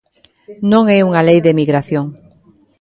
[0.71, 2.05] Non é unha lei de emigración.